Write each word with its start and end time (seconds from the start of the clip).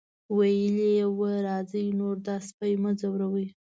ویلي 0.37 0.89
یې 0.97 1.05
وو 1.17 1.29
راځئ 1.47 1.85
نور 1.99 2.15
دا 2.27 2.35
سپی 2.47 2.73
مه 2.81 2.91
ځوروئ. 2.99 3.47